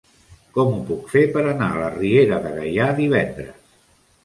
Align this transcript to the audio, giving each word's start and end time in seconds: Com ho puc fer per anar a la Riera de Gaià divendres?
Com 0.53 0.71
ho 0.77 0.79
puc 0.87 1.03
fer 1.11 1.21
per 1.35 1.43
anar 1.51 1.69
a 1.75 1.77
la 1.83 1.91
Riera 1.97 2.41
de 2.47 2.57
Gaià 2.59 2.91
divendres? 3.03 3.73